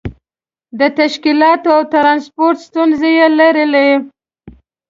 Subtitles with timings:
[0.79, 3.89] د تشکیلاتو او ترانسپورت ستونزې یې لرلې.